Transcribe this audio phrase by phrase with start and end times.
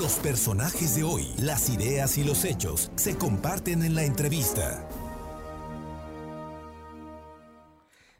[0.00, 4.88] Los personajes de hoy, las ideas y los hechos se comparten en la entrevista.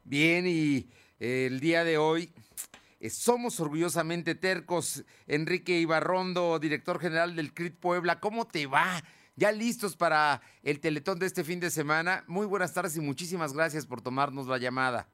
[0.05, 2.35] Bien, y eh, el día de hoy
[3.01, 5.05] eh, somos orgullosamente tercos.
[5.27, 9.03] Enrique Ibarrondo, director general del CRIT Puebla, ¿cómo te va?
[9.37, 12.25] Ya listos para el teletón de este fin de semana.
[12.27, 15.09] Muy buenas tardes y muchísimas gracias por tomarnos la llamada.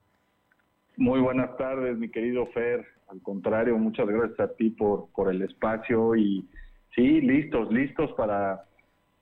[0.98, 2.86] Muy buenas tardes, mi querido Fer.
[3.08, 6.48] Al contrario, muchas gracias a ti por, por el espacio y
[6.94, 8.64] sí, listos, listos para,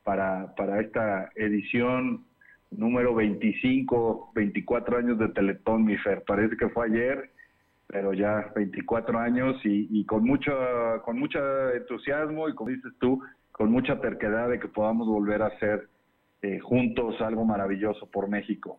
[0.04, 2.24] para, para esta edición
[2.70, 6.22] número 25, 24 años de Teletón, mi Fer.
[6.24, 7.30] Parece que fue ayer,
[7.88, 10.52] pero ya 24 años y, con, mucho,
[11.04, 11.40] con mucho
[11.72, 13.20] entusiasmo y como dices tú,
[13.50, 15.88] con mucha terquedad de que podamos volver a hacer
[16.42, 18.78] eh, juntos algo maravilloso por México.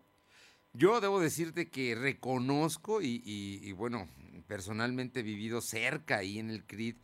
[0.77, 4.09] Yo debo decirte que reconozco y, y, bueno,
[4.45, 6.97] personalmente he vivido cerca ahí en el CRID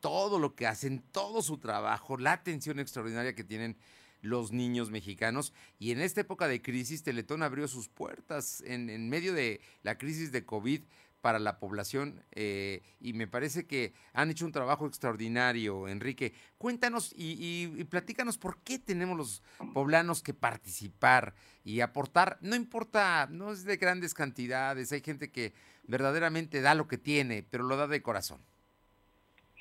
[0.00, 3.78] todo lo que hacen, todo su trabajo, la atención extraordinaria que tienen
[4.20, 5.54] los niños mexicanos.
[5.78, 10.30] Y en esta época de crisis, Teletón abrió sus puertas en, medio de la crisis
[10.30, 10.82] de COVID
[11.24, 16.34] para la población eh, y me parece que han hecho un trabajo extraordinario, Enrique.
[16.58, 21.32] Cuéntanos y, platícanos por qué tenemos los poblanos que participar
[21.64, 22.36] y aportar.
[22.42, 25.54] No importa, no es de grandes cantidades, hay gente que
[25.88, 28.40] verdaderamente da lo que tiene, pero lo da de corazón.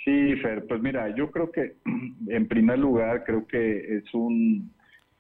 [0.03, 1.77] Sí, Fer, pues mira, yo creo que
[2.27, 4.69] en primer lugar creo que es un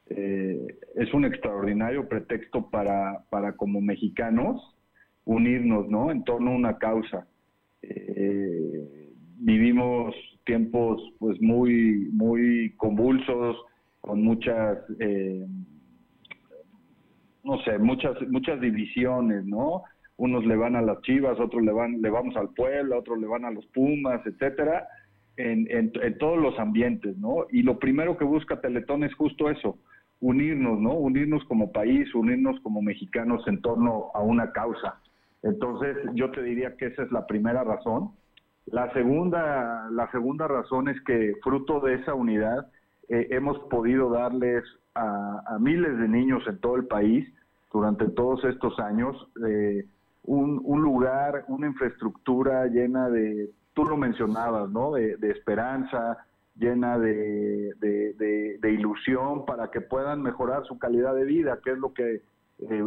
[0.09, 4.72] eh, es un extraordinario pretexto para, para como mexicanos
[5.25, 6.11] unirnos, ¿no?
[6.11, 7.27] En torno a una causa.
[7.81, 13.57] Eh, vivimos tiempos pues muy muy convulsos
[14.01, 15.45] con muchas eh,
[17.43, 19.83] no sé muchas muchas divisiones no
[20.17, 23.27] unos le van a las Chivas, otros le van, le vamos al Puebla, otros le
[23.27, 24.87] van a los Pumas, etcétera,
[25.37, 27.45] en, en, todos los ambientes, ¿no?
[27.51, 29.79] Y lo primero que busca Teletón es justo eso,
[30.19, 30.93] unirnos, ¿no?
[30.93, 35.01] Unirnos como país, unirnos como mexicanos en torno a una causa.
[35.43, 38.11] Entonces, yo te diría que esa es la primera razón.
[38.65, 42.67] La segunda, la segunda razón es que fruto de esa unidad
[43.09, 44.63] eh, hemos podido darles
[44.95, 47.27] a, miles de niños en todo el país
[47.71, 49.15] durante todos estos años
[49.45, 49.85] eh,
[50.23, 54.93] un, lugar, una infraestructura llena de, tú lo mencionabas, ¿no?
[54.93, 57.73] De, esperanza, llena de,
[58.63, 62.21] ilusión para que puedan mejorar su calidad de vida, que es lo que
[62.59, 62.83] eh,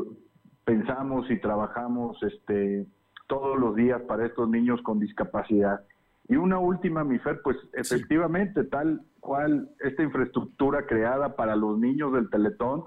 [0.66, 2.86] pensamos y trabajamos este,
[3.28, 5.80] todos los días para estos niños con discapacidad.
[6.28, 12.12] Y una última, mi Fer, pues efectivamente, tal cual esta infraestructura creada para los niños
[12.12, 12.84] del Teletón,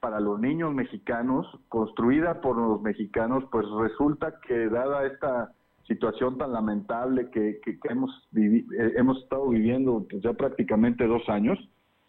[0.00, 5.52] para los niños mexicanos, construida por los mexicanos, pues resulta que dada esta
[5.86, 8.64] situación tan lamentable que, hemos, eh,
[8.96, 11.56] hemos estado viviendo pues, ya prácticamente dos años,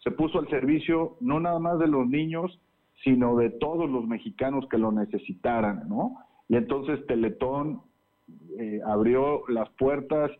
[0.02, 2.58] se puso al servicio no nada más de los niños,
[3.04, 6.18] sino de todos los mexicanos que lo necesitaran, ¿no?
[6.48, 7.82] Y entonces Teletón
[8.58, 10.30] eh, abrió las puertas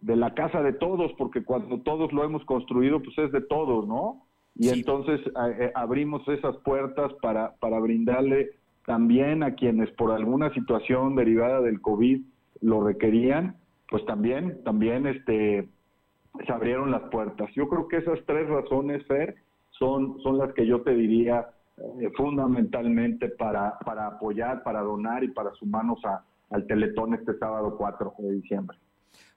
[0.00, 3.86] de la casa de todos, porque cuando todos lo hemos construido, pues es de todos,
[3.86, 4.24] ¿no?
[4.54, 5.20] Y entonces
[5.58, 8.50] eh, abrimos esas puertas para, para brindarle
[8.86, 12.22] también a quienes por alguna situación derivada del COVID
[12.62, 13.56] lo requerían,
[13.88, 15.68] pues también, también este,
[16.44, 17.50] se abrieron las puertas.
[17.54, 19.36] Yo creo que esas tres razones, Fer,
[19.70, 21.48] son, son las que yo te diría
[22.00, 27.76] eh, fundamentalmente para, para apoyar, para donar y para sumarnos a, al Teletón este sábado
[27.76, 28.78] 4 de diciembre.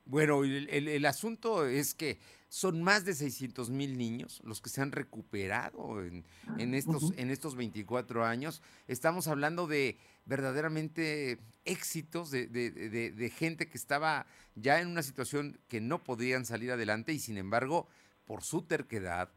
[0.06, 2.18] Bueno, el, el, asunto es que
[2.50, 6.26] son más de 600 mil niños los que se han recuperado en,
[6.58, 8.62] en estos, en estos 24 años.
[8.88, 14.26] Estamos hablando de verdaderamente éxitos de, de, de, de, gente que estaba
[14.56, 17.88] ya en una situación que no podían salir adelante y sin embargo,
[18.26, 19.30] por su terquedad,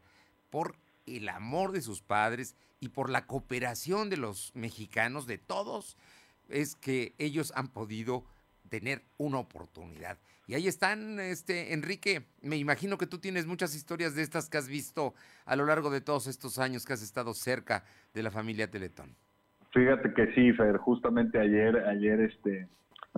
[0.49, 5.97] por el amor de sus padres y por la cooperación de los mexicanos, de todos,
[6.49, 8.25] es que ellos han podido
[8.69, 10.19] tener una oportunidad.
[10.47, 14.57] Y ahí están, este Enrique, me imagino que tú tienes muchas historias de estas que
[14.57, 15.15] has visto
[15.45, 17.83] a lo largo de todos estos años que has estado cerca
[18.13, 19.15] de la familia Teletón.
[19.71, 22.67] Fíjate que sí, Fer, justamente ayer, ayer este,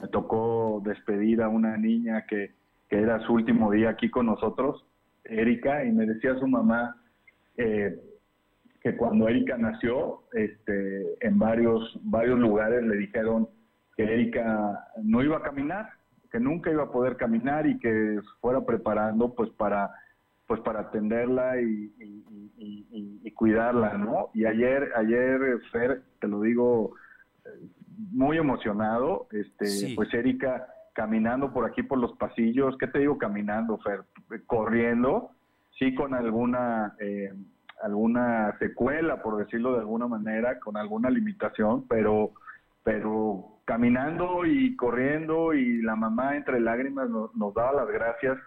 [0.02, 2.54] me tocó despedir a una niña que,
[2.90, 4.86] que era su último día aquí con nosotros,
[5.26, 6.96] Erika, y me decía su mamá
[7.58, 8.00] eh,
[8.82, 13.50] que cuando Erika nació, este, en varios, varios lugares le dijeron
[13.96, 15.90] que Erika no iba a caminar,
[16.32, 19.92] que nunca iba a poder caminar y que fuera preparando pues para
[20.48, 21.92] pues para atenderla y,
[23.36, 24.30] cuidarla, ¿no?
[24.34, 26.96] Y ayer, ayer, Fer, te lo digo,
[28.12, 33.78] muy emocionado, este, pues Erika caminando por aquí por los pasillos, ¿qué te digo caminando,
[33.78, 34.02] Fer?
[34.48, 35.30] Corriendo,
[35.78, 37.32] sí con alguna, eh,
[37.82, 42.32] alguna secuela, por decirlo de alguna manera, con alguna limitación, pero,
[42.84, 48.38] pero caminando y corriendo y la mamá entre lágrimas nos, nos daba las gracias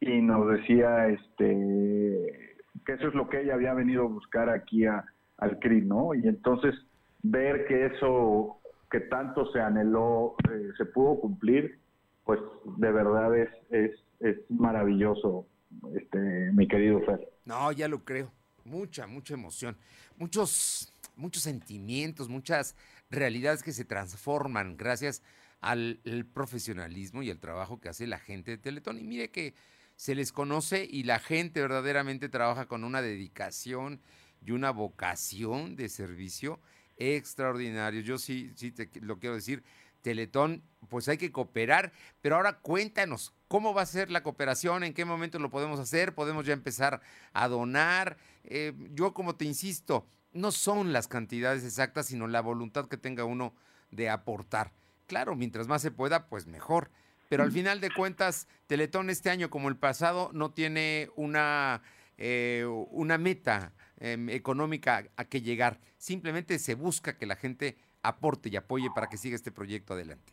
[0.00, 4.86] y nos decía este que eso es lo que ella había venido a buscar aquí
[4.86, 5.04] a,
[5.38, 6.14] al CRI, ¿no?
[6.14, 6.74] Y entonces
[7.22, 8.60] ver que eso
[8.90, 11.78] que tanto se anheló eh, se pudo cumplir,
[12.24, 12.40] pues
[12.78, 13.90] de verdad es, es,
[14.20, 15.46] es maravilloso,
[15.94, 17.28] este, mi querido Fer.
[17.44, 18.30] No, ya lo creo.
[18.68, 19.78] Mucha, mucha emoción.
[20.16, 22.76] Muchos, muchos sentimientos, muchas
[23.10, 25.22] realidades que se transforman gracias
[25.60, 26.00] al
[26.34, 28.98] profesionalismo y al trabajo que hace la gente de Teletón.
[28.98, 29.54] Y mire que
[29.96, 34.00] se les conoce y la gente verdaderamente trabaja con una dedicación
[34.44, 36.60] y una vocación de servicio
[36.98, 38.02] extraordinario.
[38.02, 39.64] Yo sí, sí te lo quiero decir.
[40.02, 44.84] Teletón, pues hay que cooperar, pero ahora cuéntanos, ¿cómo va a ser la cooperación?
[44.84, 46.14] ¿En qué momento lo podemos hacer?
[46.14, 47.00] ¿Podemos ya empezar
[47.32, 48.16] a donar?
[48.44, 53.24] Eh, yo como te insisto, no son las cantidades exactas, sino la voluntad que tenga
[53.24, 53.54] uno
[53.90, 54.72] de aportar.
[55.06, 56.90] Claro, mientras más se pueda, pues mejor.
[57.28, 61.82] Pero al final de cuentas, Teletón este año, como el pasado, no tiene una,
[62.16, 65.78] eh, una meta em, económica a que llegar.
[65.98, 70.32] Simplemente se busca que la gente aporte y apoye para que siga este proyecto adelante.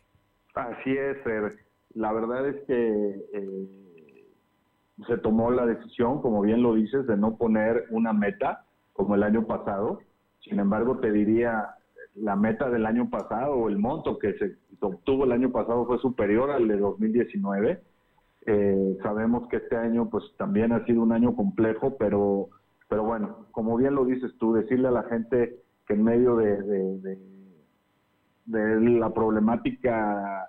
[0.54, 1.18] Así es,
[1.94, 3.68] la verdad es que eh,
[5.06, 9.22] se tomó la decisión, como bien lo dices, de no poner una meta como el
[9.22, 10.00] año pasado.
[10.40, 11.76] Sin embargo, te diría,
[12.14, 15.98] la meta del año pasado o el monto que se obtuvo el año pasado fue
[15.98, 17.82] superior al de 2019.
[18.46, 22.48] Eh, sabemos que este año pues también ha sido un año complejo, pero,
[22.88, 25.56] pero bueno, como bien lo dices tú, decirle a la gente
[25.86, 27.18] que en medio de, de,
[28.46, 30.48] la problemática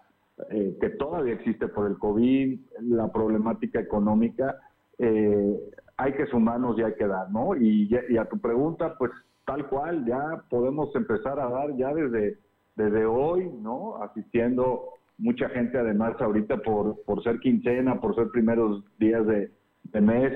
[0.52, 4.56] eh, que todavía existe por el COVID, la problemática económica,
[5.00, 5.60] eh,
[5.98, 7.56] hay que sumarnos y hay que dar, ¿no?
[7.56, 9.12] Y, a tu pregunta, pues
[9.46, 12.38] tal cual, ya podemos empezar a dar ya desde,
[12.76, 13.98] desde hoy, ¿no?
[14.04, 19.52] Asistiendo mucha gente además ahorita por, por ser quincena, por ser primeros días de,
[20.00, 20.32] mes,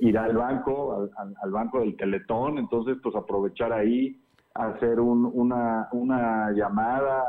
[0.00, 1.10] ir al banco,
[1.42, 4.18] al, banco del Teletón, entonces pues aprovechar ahí,
[4.54, 7.22] hacer un, una, una llamada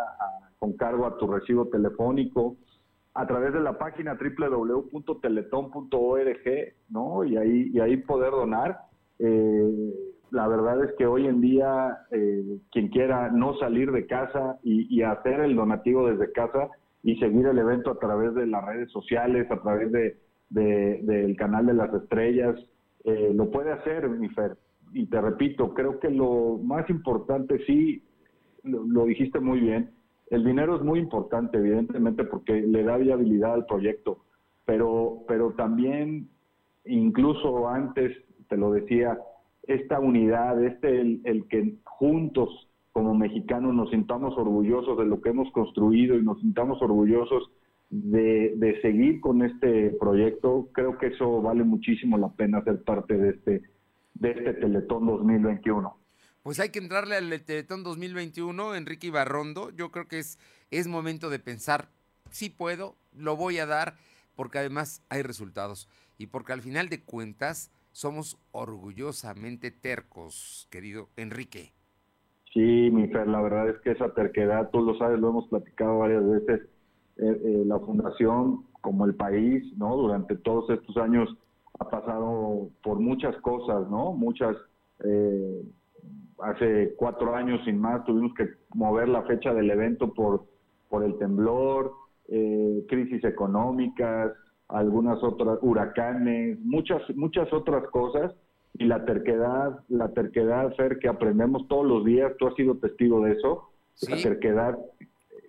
[0.60, 2.58] con cargo a tu recibo telefónico
[3.14, 7.24] a través de la página www.teletón.org, ¿no?
[7.24, 8.80] Y ahí, y ahí poder donar.
[9.20, 9.94] Eh,
[10.30, 15.02] la verdad es que hoy en día eh, quien quiera no salir de casa y,
[15.02, 16.70] hacer el donativo desde casa
[17.02, 20.18] y seguir el evento a través de las redes sociales, a través de,
[20.50, 22.56] del canal de las estrellas,
[23.06, 24.58] eh, lo puede hacer, mi Fer.
[24.94, 28.04] Y te repito, creo que lo más importante, sí,
[28.64, 29.92] lo, dijiste muy bien,
[30.30, 34.26] el dinero es muy importante, evidentemente, porque le da viabilidad al proyecto,
[34.66, 36.30] pero, pero también,
[36.86, 38.16] incluso antes,
[38.50, 39.18] te lo decía,
[39.64, 45.52] esta unidad, este el, que juntos como mexicanos nos sintamos orgullosos de lo que hemos
[45.52, 47.52] construido y nos sintamos orgullosos
[47.90, 53.30] de, seguir con este proyecto, creo que eso vale muchísimo la pena ser parte de
[53.30, 53.62] este,
[54.16, 55.96] de este Teletón 2021.
[56.48, 59.70] Pues hay que entrarle al Teletón 2021, Enrique Ibarrondo.
[59.72, 60.40] Yo creo que es,
[60.72, 61.90] es momento de pensar,
[62.30, 63.96] si puedo, lo voy a dar,
[64.34, 65.90] porque además hay resultados.
[66.18, 71.74] Y porque al final de cuentas, somos orgullosamente tercos, querido Enrique.
[72.54, 75.98] Sí, mi Fer, la verdad es que esa terquedad, tú lo sabes, lo hemos platicado
[75.98, 76.62] varias veces,
[77.18, 79.98] eh, eh, la fundación como el país, ¿no?
[79.98, 81.28] Durante todos estos años
[81.78, 84.14] ha pasado por muchas cosas, ¿no?
[84.14, 84.56] Muchas,
[85.04, 85.62] eh,
[86.40, 90.46] hace cuatro años sin más tuvimos que mover la fecha del evento por,
[90.90, 91.94] por el temblor,
[92.88, 94.34] crisis económicas,
[94.68, 98.36] algunas otras huracanes, muchas muchas otras cosas.
[98.74, 103.22] Y la terquedad, la terquedad, Fer, que aprendemos todos los días, tú has sido testigo
[103.24, 103.70] de eso,
[104.08, 104.78] la terquedad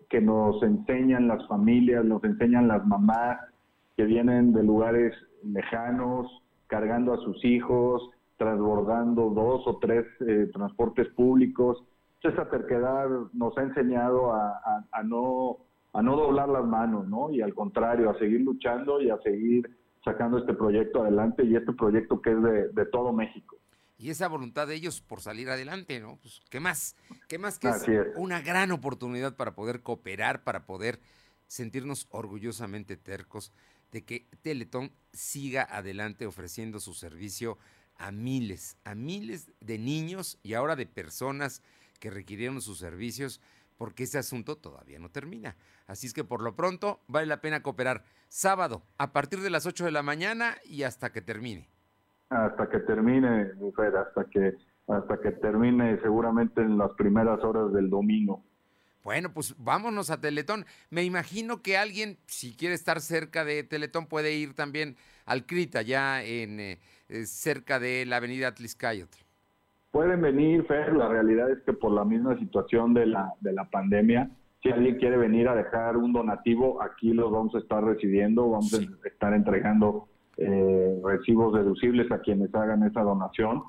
[0.09, 3.39] que nos enseñan las familias, nos enseñan las mamás
[3.97, 6.27] que vienen de lugares lejanos,
[6.69, 11.85] cargando a sus hijos, transbordando dos o tres eh, transportes públicos.
[12.23, 17.31] Esa terquedad nos ha enseñado a no a no doblar las manos, ¿no?
[17.31, 19.69] Y al contrario, a seguir luchando y a seguir
[20.05, 23.57] sacando este proyecto adelante y este proyecto que es de, todo México.
[23.99, 26.19] Y esa voluntad de ellos por salir adelante, ¿no?
[26.23, 26.95] Pues, ¿qué más?
[27.27, 27.85] ¿Qué más que es,
[28.17, 31.01] una gran oportunidad para poder cooperar, para poder
[31.49, 33.53] sentirnos orgullosamente tercos
[33.91, 37.59] de que Teletón siga adelante ofreciendo su servicio
[37.99, 41.63] a miles, a miles de niños y ahora de personas
[42.01, 43.41] que requirieron sus servicios
[43.77, 45.57] porque ese asunto todavía no termina.
[45.87, 49.67] Así es que por lo pronto vale la pena cooperar sábado a partir de las
[49.67, 51.69] 8 de la mañana y hasta que termine.
[52.31, 54.57] Hasta que termine, mujer, hasta que
[54.89, 58.43] hasta que termine seguramente en las primeras horas del domingo.
[59.05, 60.67] Bueno, pues vámonos a Teletón.
[60.91, 65.77] Me imagino que alguien, si quiere estar cerca de Teletón, puede ir también al CRIT,
[65.77, 69.19] allá en eh, eh, cerca de la avenida Tliscayotl.
[69.91, 73.65] Pueden venir, Fer, la realidad es que por la misma situación de la, de la
[73.65, 74.31] pandemia,
[74.63, 78.75] si alguien quiere venir a dejar un donativo, aquí los vamos a estar recibiendo, vamos
[78.75, 83.63] a estar entregando eh, recibos deducibles a quienes hagan esa donación.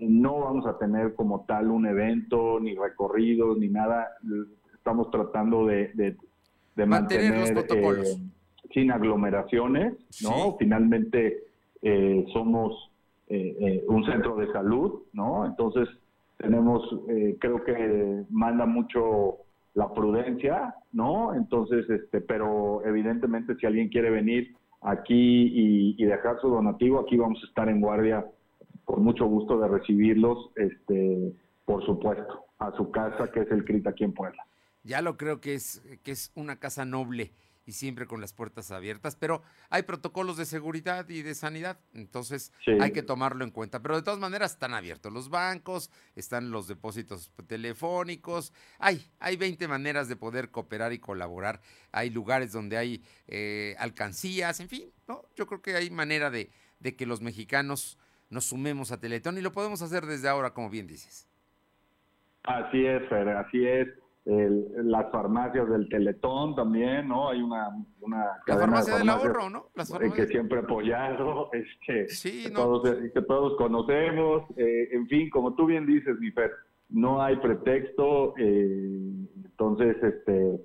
[0.00, 4.08] No vamos a tener como tal un evento, ni recorridos, ni nada
[4.74, 6.16] estamos tratando de,
[6.76, 8.16] mantener eh,
[8.72, 10.56] sin aglomeraciones, ¿no?
[10.58, 11.44] Finalmente
[11.84, 12.90] eh, somos
[13.28, 15.46] eh, un centro de salud, ¿no?
[15.46, 15.88] Entonces
[16.38, 16.82] tenemos,
[17.38, 19.38] creo que manda mucho
[19.74, 21.34] la prudencia, ¿no?
[21.34, 27.16] Entonces, este, pero evidentemente si alguien quiere venir aquí y, y, dejar su donativo, aquí
[27.16, 28.26] vamos a estar en guardia
[28.84, 31.32] con mucho gusto de recibirlos, este,
[31.64, 34.44] por supuesto, a su casa, que es el CRIT aquí en Puebla
[34.84, 37.32] ya lo creo que es, que es una casa noble
[37.66, 42.52] y siempre con las puertas abiertas, pero hay protocolos de seguridad y de sanidad, entonces
[42.80, 43.80] hay que tomarlo en cuenta.
[43.80, 49.66] Pero de todas maneras están abiertos los bancos, están los depósitos telefónicos, hay, hay 20
[49.68, 51.60] maneras de poder cooperar y colaborar,
[51.92, 55.22] hay lugares donde hay eh, alcancías, en fin, ¿no?
[55.36, 57.98] yo creo que hay manera de, de que los mexicanos
[58.30, 61.28] nos sumemos a Teletón y lo podemos hacer desde ahora, como bien dices.
[62.42, 63.88] Así es, Fer, así es
[64.26, 67.28] el, las farmacias del Teletón también, ¿no?
[67.28, 67.68] Hay una,
[68.00, 69.66] una la farmacia del ahorro, ¿no?
[70.14, 72.06] que siempre apoyado, este,
[72.44, 76.50] que, todos, que todos conocemos, eh, en fin, como tú bien dices, mi Fer,
[76.88, 79.12] no hay pretexto, eh,
[79.44, 80.60] entonces, este,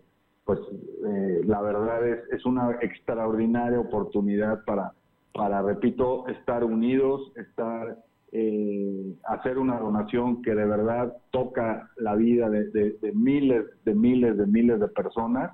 [0.45, 0.59] pues
[1.05, 4.93] eh, la verdad es, es una extraordinaria oportunidad para,
[5.33, 7.97] para, repito, estar unidos, estar
[8.31, 14.45] eh, hacer una donación que de verdad toca la vida de, miles, de miles, de
[14.45, 15.51] miles de personas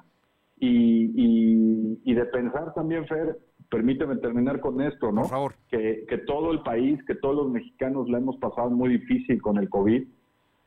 [0.59, 3.37] y, y, de pensar también, Fer,
[3.69, 5.21] permíteme terminar con esto, ¿no?
[5.21, 5.53] Por favor.
[5.69, 9.57] Que, que todo el país, que todos los mexicanos la hemos pasado muy difícil con
[9.57, 10.07] el COVID,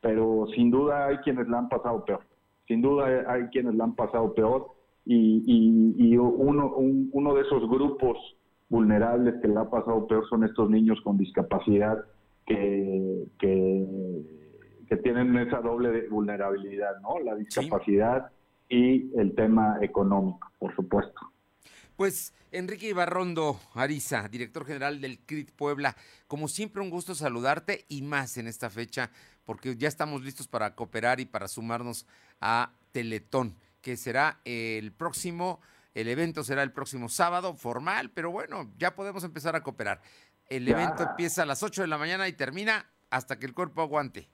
[0.01, 2.21] pero sin duda hay quienes la han pasado peor.
[2.67, 4.67] Sin duda hay quienes la han pasado peor
[5.05, 8.17] y, y, y uno, uno de esos grupos
[8.69, 12.05] vulnerables que le ha pasado peor son estos niños con discapacidad
[12.45, 17.19] que, que, tienen esa doble vulnerabilidad, ¿no?
[17.19, 18.31] La discapacidad
[18.67, 21.19] y el tema económico, por supuesto.
[21.95, 25.95] Pues Enrique Ibarrondo Ariza, director general del CRIT Puebla,
[26.27, 29.11] como siempre un gusto saludarte y más en esta fecha,
[29.45, 32.07] porque ya estamos listos para cooperar y para sumarnos
[32.41, 35.59] a Teletón, que será el próximo
[35.93, 40.01] el evento será el próximo sábado, formal, pero bueno, ya podemos empezar a cooperar.
[40.49, 43.81] El evento empieza a las 8 de la mañana y termina hasta que el cuerpo
[43.81, 44.27] aguante.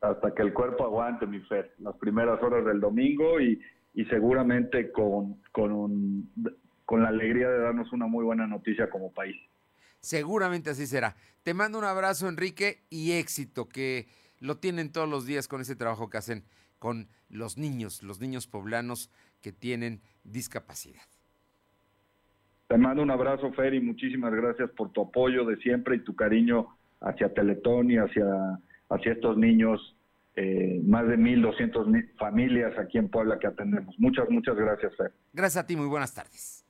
[0.00, 1.74] Hasta que el cuerpo aguante, mi Fer.
[1.78, 3.60] Las primeras horas del domingo y,
[3.94, 6.30] y seguramente con, con,
[6.84, 9.36] con la alegría de darnos una muy buena noticia como país.
[10.00, 11.16] Seguramente así será.
[11.42, 14.08] Te mando un abrazo, Enrique, y éxito, que
[14.40, 16.44] lo tienen todos los días con ese trabajo que hacen
[16.78, 19.10] con los niños, los niños poblanos
[19.42, 21.02] que tienen discapacidad.
[22.68, 26.16] Te mando un abrazo, Fer, y muchísimas gracias por tu apoyo de siempre y tu
[26.16, 26.68] cariño
[27.02, 28.24] hacia Teletón y hacia,
[28.88, 29.94] hacia estos niños,
[30.36, 33.94] eh, más de 1.200 familias aquí en Puebla que atendemos.
[33.98, 35.12] Muchas, muchas gracias, Fer.
[35.34, 36.61] Gracias a ti, muy buenas tardes.